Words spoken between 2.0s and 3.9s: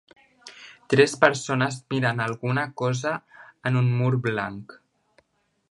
a alguna cosa en